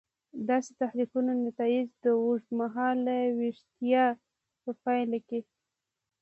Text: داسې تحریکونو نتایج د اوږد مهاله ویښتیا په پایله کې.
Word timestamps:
داسې 0.49 0.71
تحریکونو 0.81 1.31
نتایج 1.45 1.87
د 2.03 2.05
اوږد 2.21 2.47
مهاله 2.59 3.17
ویښتیا 3.37 4.05
په 4.63 4.71
پایله 4.83 5.19
کې. 5.27 5.39